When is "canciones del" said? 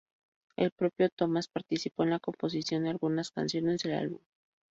3.29-3.93